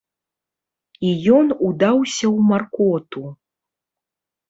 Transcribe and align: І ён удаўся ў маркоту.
І 1.09 1.11
ён 1.35 1.47
удаўся 1.69 2.25
ў 2.33 2.35
маркоту. 2.51 3.21